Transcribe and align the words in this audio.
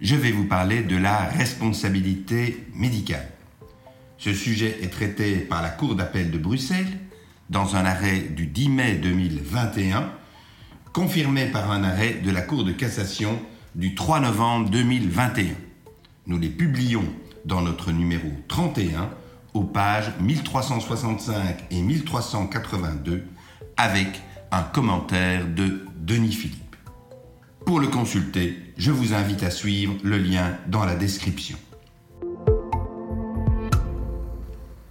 je 0.00 0.14
vais 0.14 0.30
vous 0.30 0.44
parler 0.44 0.82
de 0.82 0.96
la 0.96 1.24
responsabilité 1.24 2.66
médicale. 2.74 3.28
Ce 4.18 4.32
sujet 4.32 4.78
est 4.82 4.92
traité 4.92 5.36
par 5.36 5.62
la 5.62 5.70
Cour 5.70 5.94
d'appel 5.94 6.30
de 6.30 6.38
Bruxelles 6.38 6.98
dans 7.48 7.76
un 7.76 7.84
arrêt 7.84 8.20
du 8.20 8.46
10 8.46 8.68
mai 8.68 8.94
2021, 8.96 10.10
confirmé 10.92 11.46
par 11.46 11.70
un 11.70 11.84
arrêt 11.84 12.14
de 12.14 12.30
la 12.30 12.42
Cour 12.42 12.64
de 12.64 12.72
cassation 12.72 13.38
du 13.74 13.94
3 13.94 14.20
novembre 14.20 14.70
2021. 14.70 15.54
Nous 16.26 16.38
les 16.38 16.48
publions 16.48 17.04
dans 17.44 17.62
notre 17.62 17.92
numéro 17.92 18.28
31 18.48 19.10
aux 19.54 19.64
pages 19.64 20.12
1365 20.20 21.64
et 21.70 21.80
1382 21.80 23.24
avec 23.76 24.20
un 24.50 24.62
commentaire 24.62 25.46
de 25.46 25.86
Denis 25.96 26.32
Philippe. 26.32 26.65
Pour 27.66 27.80
le 27.80 27.88
consulter, 27.88 28.56
je 28.78 28.92
vous 28.92 29.12
invite 29.12 29.42
à 29.42 29.50
suivre 29.50 29.96
le 30.04 30.18
lien 30.18 30.56
dans 30.68 30.84
la 30.84 30.94
description. 30.94 31.58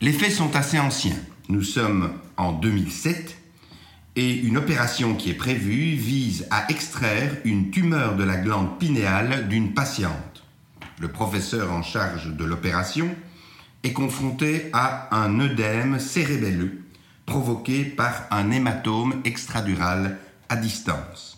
Les 0.00 0.12
faits 0.12 0.32
sont 0.32 0.56
assez 0.56 0.76
anciens. 0.76 1.14
Nous 1.48 1.62
sommes 1.62 2.10
en 2.36 2.50
2007 2.50 3.38
et 4.16 4.32
une 4.32 4.56
opération 4.56 5.14
qui 5.14 5.30
est 5.30 5.34
prévue 5.34 5.94
vise 5.94 6.48
à 6.50 6.68
extraire 6.68 7.36
une 7.44 7.70
tumeur 7.70 8.16
de 8.16 8.24
la 8.24 8.36
glande 8.36 8.80
pinéale 8.80 9.46
d'une 9.46 9.72
patiente. 9.72 10.42
Le 10.98 11.06
professeur 11.06 11.70
en 11.70 11.84
charge 11.84 12.34
de 12.34 12.44
l'opération 12.44 13.14
est 13.84 13.92
confronté 13.92 14.70
à 14.72 15.16
un 15.16 15.38
œdème 15.38 16.00
cérébelleux 16.00 16.82
provoqué 17.26 17.84
par 17.84 18.26
un 18.32 18.50
hématome 18.50 19.20
extradural 19.24 20.18
à 20.48 20.56
distance. 20.56 21.35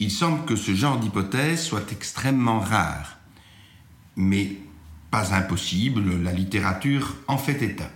Il 0.00 0.10
semble 0.10 0.44
que 0.44 0.56
ce 0.56 0.74
genre 0.74 0.98
d'hypothèse 0.98 1.62
soit 1.62 1.92
extrêmement 1.92 2.60
rare, 2.60 3.18
mais 4.16 4.56
pas 5.10 5.34
impossible, 5.34 6.22
la 6.22 6.32
littérature 6.32 7.14
en 7.28 7.38
fait 7.38 7.62
état. 7.62 7.90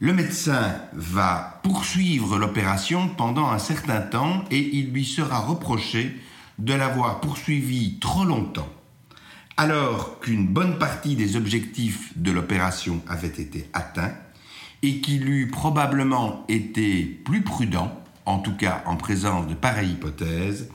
Le 0.00 0.12
médecin 0.12 0.76
va 0.92 1.60
poursuivre 1.64 2.38
l'opération 2.38 3.08
pendant 3.08 3.48
un 3.48 3.58
certain 3.58 4.00
temps 4.00 4.44
et 4.52 4.76
il 4.76 4.92
lui 4.92 5.04
sera 5.04 5.40
reproché 5.40 6.16
de 6.60 6.72
l'avoir 6.72 7.20
poursuivi 7.20 7.98
trop 7.98 8.24
longtemps, 8.24 8.68
alors 9.56 10.20
qu'une 10.20 10.46
bonne 10.46 10.78
partie 10.78 11.16
des 11.16 11.34
objectifs 11.34 12.16
de 12.16 12.30
l'opération 12.30 13.02
avaient 13.08 13.26
été 13.26 13.68
atteints 13.72 14.14
et 14.82 15.00
qu'il 15.00 15.28
eût 15.28 15.48
probablement 15.48 16.44
été 16.48 17.02
plus 17.02 17.42
prudent, 17.42 17.92
en 18.28 18.38
tout 18.38 18.54
cas 18.54 18.82
en 18.84 18.96
présence 18.96 19.46
de 19.46 19.54
pareille 19.54 19.92
hypothèse, 19.92 20.68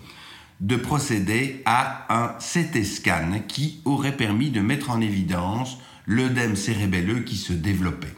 de 0.59 0.76
procéder 0.76 1.62
à 1.66 2.06
un 2.10 2.36
CT 2.40 2.84
scan 2.84 3.42
qui 3.48 3.82
aurait 3.86 4.18
permis 4.18 4.50
de 4.50 4.60
mettre 4.60 4.90
en 4.90 5.00
évidence 5.02 5.78
l'œdème 6.08 6.56
cérébelleux 6.56 7.20
qui 7.20 7.38
se 7.38 7.54
développait. 7.54 8.16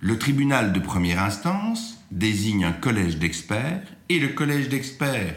Le 0.00 0.18
tribunal 0.18 0.72
de 0.72 0.80
première 0.80 1.22
instance 1.22 2.02
désigne 2.10 2.64
un 2.64 2.72
collège 2.72 3.18
d'experts 3.18 3.82
et 4.08 4.18
le 4.18 4.28
collège 4.28 4.70
d'experts, 4.70 5.36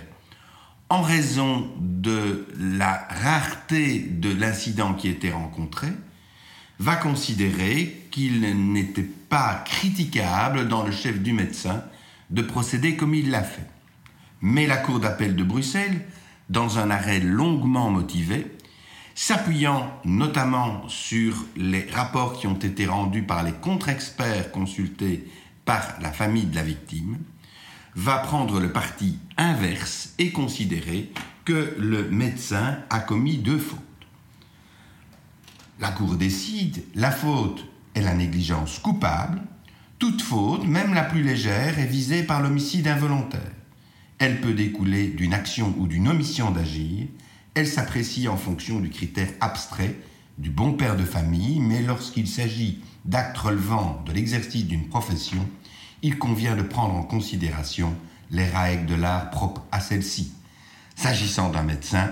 en 0.89 1.01
raison 1.01 1.69
de 1.78 2.47
la 2.57 3.07
rareté 3.09 4.00
de 4.00 4.31
l'incident 4.31 4.94
qui 4.94 5.09
était 5.09 5.31
rencontré, 5.31 5.88
va 6.79 6.95
considérer 6.95 8.07
qu'il 8.12 8.39
n'était 8.72 9.03
pas 9.03 9.63
critiquable 9.66 10.68
dans 10.68 10.84
le 10.84 10.91
chef 10.91 11.19
du 11.19 11.34
médecin 11.34 11.84
de 12.30 12.41
procéder 12.41 12.96
comme 12.96 13.13
il 13.13 13.30
l'a 13.30 13.44
fait. 13.44 13.69
Mais 14.41 14.68
la 14.68 14.78
Cour 14.78 15.00
d'appel 15.00 15.36
de 15.36 15.44
Bruxelles, 15.44 16.06
dans 16.50 16.78
un 16.80 16.90
arrêt 16.91 17.19
longuement 17.19 17.90
motivé, 17.90 18.46
s'appuyant 19.16 19.91
notamment 20.03 20.88
sur 20.90 21.46
les 21.56 21.88
rapports 21.91 22.38
qui 22.38 22.47
ont 22.47 22.59
été 22.59 22.86
rendus 22.86 23.24
par 23.24 23.44
les 23.44 23.53
contre-experts 23.53 24.52
consultés 24.52 25.25
par 25.63 25.96
la 26.02 26.12
famille 26.12 26.46
de 26.46 26.56
la 26.56 26.63
victime, 26.63 27.18
va 27.96 28.18
prendre 28.18 28.59
le 28.59 28.72
parti 28.72 29.18
inverse 29.38 30.13
et 30.19 30.31
considérer 30.31 31.12
que 31.46 31.75
le 31.80 32.09
médecin 32.09 32.80
a 32.90 33.00
commis 33.00 33.38
deux 33.38 33.57
fautes. 33.57 33.80
La 35.80 35.92
Cour 35.92 36.16
décide, 36.16 36.84
la 36.94 37.12
faute 37.12 37.66
est 37.96 38.02
la 38.02 38.13
négligence 38.13 38.80
coupable, 38.80 39.42
toute 40.05 40.21
faute, 40.21 40.67
même 40.67 40.93
la 40.93 41.01
plus 41.01 41.23
légère, 41.23 41.79
est 41.79 41.88
visée 41.88 42.21
par 42.21 42.39
l'homicide 42.39 42.88
involontaire. 42.88 43.51
Elle 44.19 44.39
peut 44.39 44.53
découler 44.53 45.07
d'une 45.07 45.33
action 45.33 45.73
ou 45.79 45.88
d'une 45.88 46.07
omission 46.07 46.51
d'agir, 46.51 47.07
elle 47.55 47.66
s'apprécie 47.66 48.27
en 48.27 48.38
fonction 48.38 48.79
du 48.79 48.91
critère 48.91 49.29
abstrait 49.41 49.95
du 50.38 50.51
bon 50.51 50.73
père 50.73 50.95
de 50.95 51.03
famille, 51.03 51.59
mais 51.59 51.81
lorsqu'il 51.81 52.27
s'agit 52.27 52.83
d'actes 53.03 53.35
relevant 53.35 54.03
de 54.05 54.11
l'exercice 54.11 54.67
d'une 54.67 54.89
profession, 54.89 55.49
il 56.03 56.19
convient 56.19 56.55
de 56.55 56.61
prendre 56.61 56.94
en 56.94 57.01
considération 57.01 57.95
les 58.29 58.45
règles 58.45 58.85
de 58.85 58.94
l'art 58.94 59.31
propres 59.31 59.65
à 59.71 59.79
celle-ci. 59.79 60.33
S'agissant 60.95 61.49
d'un 61.49 61.63
médecin, 61.63 62.11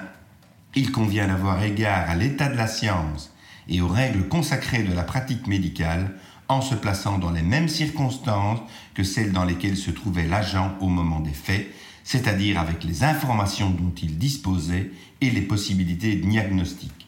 il 0.73 0.91
convient 0.91 1.27
d'avoir 1.27 1.61
égard 1.61 2.09
à 2.09 2.15
l'état 2.15 2.49
de 2.49 2.57
la 2.57 2.65
science 2.65 3.31
et 3.67 3.81
aux 3.81 3.87
règles 3.87 4.27
consacrées 4.29 4.81
de 4.81 4.93
la 4.93 5.03
pratique 5.03 5.45
médicale 5.45 6.15
en 6.53 6.61
se 6.61 6.75
plaçant 6.75 7.17
dans 7.17 7.31
les 7.31 7.41
mêmes 7.41 7.67
circonstances 7.67 8.59
que 8.93 9.03
celles 9.03 9.31
dans 9.31 9.45
lesquelles 9.45 9.77
se 9.77 9.91
trouvait 9.91 10.27
l'agent 10.27 10.73
au 10.79 10.87
moment 10.87 11.19
des 11.19 11.33
faits 11.33 11.73
c'est-à-dire 12.03 12.59
avec 12.59 12.83
les 12.83 13.03
informations 13.03 13.69
dont 13.69 13.93
il 14.01 14.17
disposait 14.17 14.91
et 15.21 15.29
les 15.29 15.41
possibilités 15.41 16.15
diagnostiques. 16.15 17.07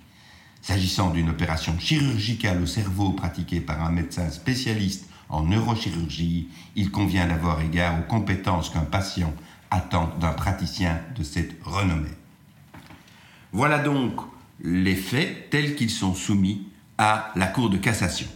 S'agissant 0.61 1.11
d'une 1.11 1.29
opération 1.29 1.77
chirurgicale 1.77 2.61
au 2.61 2.65
cerveau 2.65 3.11
pratiquée 3.11 3.59
par 3.59 3.85
un 3.85 3.91
médecin 3.91 4.29
spécialiste 4.29 5.07
en 5.29 5.43
neurochirurgie, 5.43 6.47
il 6.75 6.91
convient 6.91 7.27
d'avoir 7.27 7.61
égard 7.61 7.99
aux 7.99 8.03
compétences 8.03 8.69
qu'un 8.69 8.81
patient 8.81 9.33
attend 9.69 10.11
d'un 10.19 10.33
praticien 10.33 11.01
de 11.15 11.23
cette 11.23 11.55
renommée. 11.63 12.07
Voilà 13.51 13.79
donc 13.79 14.13
les 14.63 14.95
faits 14.95 15.49
tels 15.49 15.75
qu'ils 15.75 15.89
sont 15.89 16.13
soumis 16.13 16.67
à 16.97 17.31
la 17.35 17.47
Cour 17.47 17.69
de 17.69 17.77
cassation. 17.77 18.27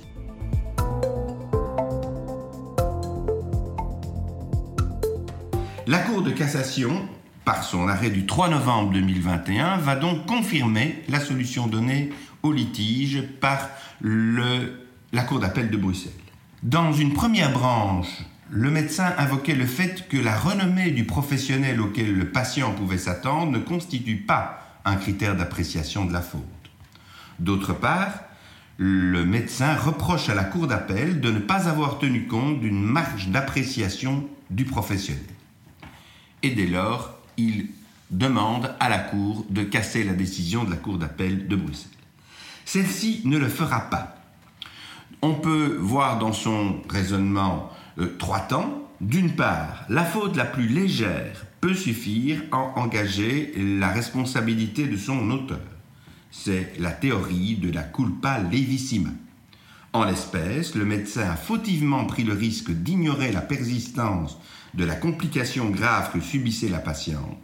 Cassation, 6.31 7.07
par 7.45 7.63
son 7.63 7.87
arrêt 7.87 8.09
du 8.09 8.25
3 8.25 8.49
novembre 8.49 8.91
2021, 8.93 9.77
va 9.77 9.95
donc 9.95 10.25
confirmer 10.25 11.03
la 11.09 11.19
solution 11.19 11.67
donnée 11.67 12.11
au 12.43 12.51
litige 12.51 13.23
par 13.41 13.69
la 14.01 15.23
Cour 15.23 15.39
d'appel 15.39 15.69
de 15.69 15.77
Bruxelles. 15.77 16.11
Dans 16.63 16.93
une 16.93 17.13
première 17.13 17.51
branche, 17.51 18.23
le 18.49 18.69
médecin 18.69 19.13
invoquait 19.17 19.55
le 19.55 19.65
fait 19.65 20.07
que 20.07 20.17
la 20.17 20.35
renommée 20.37 20.91
du 20.91 21.05
professionnel 21.05 21.79
auquel 21.81 22.15
le 22.15 22.29
patient 22.29 22.71
pouvait 22.71 22.97
s'attendre 22.97 23.51
ne 23.51 23.59
constitue 23.59 24.17
pas 24.17 24.79
un 24.85 24.95
critère 24.95 25.35
d'appréciation 25.35 26.05
de 26.05 26.13
la 26.13 26.21
faute. 26.21 26.43
D'autre 27.39 27.73
part, 27.73 28.11
le 28.77 29.25
médecin 29.25 29.75
reproche 29.75 30.29
à 30.29 30.35
la 30.35 30.43
Cour 30.43 30.67
d'appel 30.67 31.19
de 31.19 31.31
ne 31.31 31.39
pas 31.39 31.67
avoir 31.67 31.99
tenu 31.99 32.27
compte 32.27 32.59
d'une 32.59 32.81
marge 32.81 33.29
d'appréciation 33.29 34.27
du 34.49 34.65
professionnel 34.65 35.23
et 36.43 36.51
dès 36.51 36.67
lors, 36.67 37.15
il 37.37 37.67
demande 38.11 38.73
à 38.79 38.89
la 38.89 38.99
Cour 38.99 39.45
de 39.49 39.63
casser 39.63 40.03
la 40.03 40.13
décision 40.13 40.63
de 40.63 40.71
la 40.71 40.77
Cour 40.77 40.97
d'appel 40.97 41.47
de 41.47 41.55
Bruxelles. 41.55 41.91
Celle-ci 42.65 43.21
ne 43.25 43.37
le 43.37 43.47
fera 43.47 43.89
pas. 43.89 44.15
On 45.21 45.35
peut 45.35 45.77
voir 45.79 46.19
dans 46.19 46.33
son 46.33 46.81
raisonnement 46.89 47.71
euh, 47.97 48.15
trois 48.17 48.39
temps. 48.39 48.87
D'une 49.01 49.35
part, 49.35 49.85
la 49.89 50.05
faute 50.05 50.35
la 50.35 50.45
plus 50.45 50.67
légère 50.67 51.45
peut 51.61 51.73
suffire 51.73 52.41
à 52.51 52.79
engager 52.79 53.53
la 53.57 53.89
responsabilité 53.89 54.87
de 54.87 54.97
son 54.97 55.29
auteur. 55.31 55.59
C'est 56.31 56.79
la 56.79 56.91
théorie 56.91 57.55
de 57.55 57.71
la 57.71 57.83
culpa 57.83 58.39
levissima. 58.39 59.09
En 59.91 60.03
l'espèce, 60.03 60.75
le 60.75 60.85
médecin 60.85 61.29
a 61.31 61.35
fautivement 61.35 62.05
pris 62.05 62.23
le 62.23 62.33
risque 62.33 62.71
d'ignorer 62.71 63.31
la 63.31 63.41
persistance 63.41 64.37
de 64.75 64.85
la 64.85 64.95
complication 64.95 65.69
grave 65.69 66.11
que 66.13 66.19
subissait 66.19 66.69
la 66.69 66.79
patiente, 66.79 67.37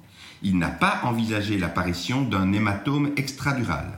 il 0.43 0.59
n'a 0.59 0.69
pas 0.69 1.01
envisagé 1.03 1.57
l'apparition 1.57 2.21
d'un 2.21 2.53
hématome 2.53 3.11
extradural. 3.17 3.97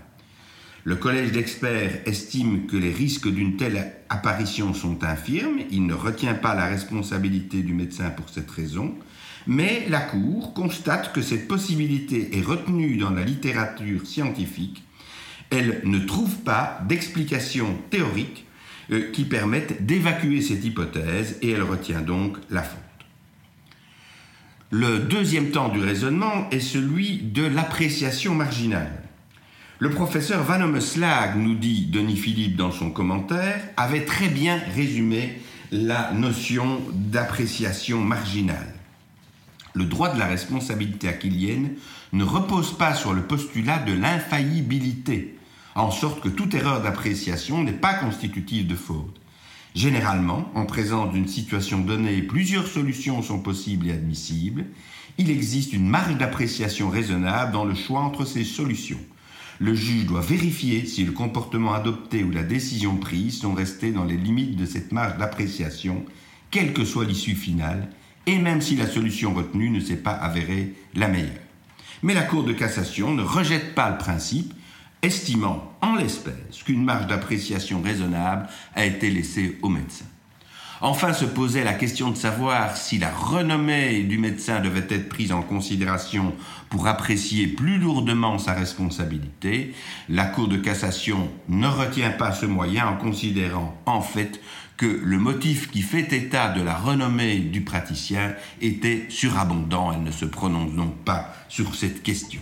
Le 0.85 0.95
collège 0.95 1.33
d'experts 1.33 1.99
estime 2.05 2.67
que 2.67 2.77
les 2.77 2.94
risques 2.94 3.27
d'une 3.27 3.57
telle 3.57 3.91
apparition 4.07 4.73
sont 4.73 5.03
infirmes. 5.03 5.59
Il 5.69 5.85
ne 5.85 5.94
retient 5.94 6.35
pas 6.35 6.55
la 6.55 6.67
responsabilité 6.67 7.63
du 7.63 7.73
médecin 7.73 8.09
pour 8.11 8.29
cette 8.29 8.49
raison. 8.49 8.95
Mais 9.45 9.85
la 9.89 9.99
Cour 9.99 10.53
constate 10.53 11.11
que 11.11 11.21
cette 11.21 11.49
possibilité 11.49 12.38
est 12.38 12.41
retenue 12.41 12.95
dans 12.95 13.09
la 13.09 13.25
littérature 13.25 14.05
scientifique. 14.05 14.86
Elle 15.49 15.81
ne 15.83 15.99
trouve 15.99 16.38
pas 16.39 16.79
d'explication 16.88 17.77
théorique 17.89 18.45
euh, 18.91 19.11
qui 19.11 19.25
permette 19.25 19.85
d'évacuer 19.85 20.41
cette 20.41 20.63
hypothèse 20.63 21.38
et 21.41 21.51
elle 21.51 21.63
retient 21.63 22.01
donc 22.01 22.38
la 22.49 22.63
faute. 22.63 22.79
Le 24.69 24.99
deuxième 24.99 25.51
temps 25.51 25.69
du 25.69 25.79
raisonnement 25.79 26.49
est 26.51 26.59
celui 26.59 27.19
de 27.19 27.45
l'appréciation 27.45 28.35
marginale. 28.35 29.03
Le 29.79 29.89
professeur 29.91 30.44
Van 30.44 30.81
Slag, 30.81 31.38
nous 31.38 31.55
dit 31.55 31.85
Denis 31.85 32.17
Philippe 32.17 32.57
dans 32.57 32.71
son 32.71 32.89
commentaire, 32.89 33.61
avait 33.77 34.05
très 34.05 34.27
bien 34.27 34.59
résumé 34.75 35.39
la 35.71 36.11
notion 36.13 36.81
d'appréciation 36.94 37.99
marginale. 37.99 38.73
Le 39.73 39.85
droit 39.85 40.13
de 40.13 40.19
la 40.19 40.25
responsabilité 40.25 41.07
aquilienne 41.07 41.75
ne 42.11 42.23
repose 42.23 42.77
pas 42.77 42.94
sur 42.94 43.13
le 43.13 43.21
postulat 43.21 43.79
de 43.79 43.94
l'infaillibilité, 43.94 45.36
en 45.77 45.91
sorte 45.91 46.21
que 46.21 46.29
toute 46.29 46.53
erreur 46.53 46.81
d'appréciation 46.81 47.63
n'est 47.63 47.71
pas 47.71 47.94
constitutive 47.94 48.68
de 48.68 48.75
faute. 48.75 49.19
Généralement, 49.75 50.51
en 50.56 50.65
présence 50.65 51.13
d'une 51.13 51.27
situation 51.27 51.79
donnée, 51.79 52.21
plusieurs 52.21 52.68
solutions 52.68 53.21
sont 53.21 53.39
possibles 53.39 53.88
et 53.88 53.94
admissibles. 53.94 54.65
Il 55.18 55.29
existe 55.29 55.74
une 55.74 55.88
marge 55.88 56.18
d'appréciation 56.18 56.89
raisonnable 56.89 57.51
dans 57.51 57.65
le 57.65 57.75
choix 57.75 58.01
entre 58.01 58.25
ces 58.25 58.44
solutions 58.44 59.00
le 59.59 59.74
juge 59.74 60.06
doit 60.06 60.21
vérifier 60.21 60.85
si 60.85 61.03
le 61.03 61.12
comportement 61.12 61.74
adopté 61.74 62.23
ou 62.23 62.31
la 62.31 62.44
décision 62.44 62.97
prise 62.97 63.39
sont 63.39 63.53
restés 63.53 63.91
dans 63.91 64.03
les 64.03 64.18
limites 64.18 64.56
de 64.56 64.65
cette 64.65 64.91
marge 64.91 65.18
d'appréciation, 65.18 66.06
quelle 66.51 66.73
que 66.73 66.85
soit 66.85 67.06
l'issue 67.06 67.35
finale, 67.35 67.89
et 68.27 68.38
même 68.38 68.62
si 68.62 68.75
la 68.75 68.88
solution 68.88 69.33
retenue 69.33 69.69
ne 69.69 69.80
s'est 69.80 69.97
pas 69.97 70.12
avérée 70.12 70.73
la 70.95 71.07
meilleure. 71.07 71.31
Mais 72.03 72.13
la 72.13 72.23
Cour 72.23 72.44
de 72.44 72.53
cassation 72.53 73.13
ne 73.13 73.23
rejette 73.23 73.73
pas 73.73 73.89
le 73.89 73.97
principe, 73.97 74.53
estimant 75.07 75.74
en 75.81 75.95
l'espèce 75.95 76.63
qu'une 76.65 76.83
marge 76.83 77.07
d'appréciation 77.07 77.81
raisonnable 77.81 78.48
a 78.75 78.86
été 78.86 79.09
laissée 79.09 79.57
au 79.62 79.69
médecin. 79.69 80.06
Enfin 80.81 81.13
se 81.13 81.25
posait 81.25 81.63
la 81.63 81.74
question 81.74 82.12
de 82.12 82.18
savoir 82.18 82.77
si 82.77 83.00
la 83.00 83.09
renommée 83.09 84.04
du 84.04 84.19
médecin 84.19 84.59
devait 84.59 84.86
être 84.89 85.09
prise 85.09 85.31
en 85.31 85.42
considération 85.42 86.36
pour 86.69 86.86
apprécier 86.86 87.48
plus 87.48 87.80
lourdement 87.80 88.38
sa 88.38 88.54
responsabilité. 88.54 89.74
La 90.07 90.25
Cour 90.25 90.48
de 90.48 90.57
cassation 90.57 91.31
ne 91.50 91.68
retient 91.68 92.12
pas 92.12 92.31
ce 92.31 92.45
moyen 92.45 92.86
en 92.86 92.98
considérant 92.98 93.75
en 93.88 94.01
fait 94.01 94.39
que 94.75 95.01
le 95.04 95.18
motif 95.18 95.71
qui 95.71 95.81
fait 95.81 96.13
état 96.13 96.50
de 96.50 96.62
la 96.62 96.75
renommée 96.75 97.39
du 97.39 97.62
praticien 97.62 98.36
était 98.62 99.06
surabondant. 99.09 99.94
Elle 99.94 100.04
ne 100.04 100.12
se 100.12 100.25
prononce 100.25 100.74
donc 100.74 100.95
pas 100.98 101.33
sur 101.50 101.74
cette 101.74 102.04
question. 102.04 102.42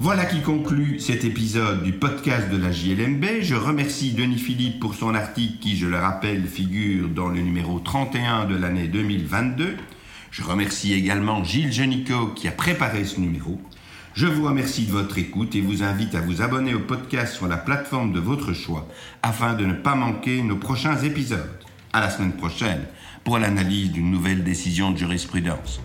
Voilà 0.00 0.26
qui 0.26 0.42
conclut 0.42 1.00
cet 1.00 1.24
épisode 1.24 1.82
du 1.82 1.92
podcast 1.92 2.48
de 2.50 2.56
la 2.56 2.70
JLMB. 2.70 3.42
Je 3.42 3.56
remercie 3.56 4.12
Denis 4.12 4.38
Philippe 4.38 4.78
pour 4.78 4.94
son 4.94 5.12
article 5.12 5.58
qui, 5.58 5.76
je 5.76 5.88
le 5.88 5.98
rappelle, 5.98 6.46
figure 6.46 7.08
dans 7.08 7.26
le 7.26 7.40
numéro 7.40 7.80
31 7.80 8.44
de 8.44 8.54
l'année 8.54 8.86
2022. 8.86 9.76
Je 10.30 10.42
remercie 10.44 10.92
également 10.92 11.42
Gilles 11.42 11.72
Genico 11.72 12.28
qui 12.28 12.46
a 12.46 12.52
préparé 12.52 13.04
ce 13.04 13.18
numéro. 13.18 13.60
Je 14.14 14.28
vous 14.28 14.44
remercie 14.44 14.86
de 14.86 14.92
votre 14.92 15.18
écoute 15.18 15.56
et 15.56 15.60
vous 15.60 15.82
invite 15.82 16.14
à 16.14 16.20
vous 16.20 16.42
abonner 16.42 16.74
au 16.74 16.80
podcast 16.80 17.34
sur 17.34 17.48
la 17.48 17.56
plateforme 17.56 18.12
de 18.12 18.20
votre 18.20 18.52
choix 18.52 18.86
afin 19.24 19.54
de 19.54 19.64
ne 19.64 19.74
pas 19.74 19.96
manquer 19.96 20.42
nos 20.42 20.56
prochains 20.56 20.98
épisodes. 20.98 21.50
À 21.92 22.00
la 22.00 22.10
semaine 22.10 22.34
prochaine 22.34 22.84
pour 23.24 23.40
l'analyse 23.40 23.90
d'une 23.90 24.12
nouvelle 24.12 24.44
décision 24.44 24.92
de 24.92 24.96
jurisprudence. 24.96 25.80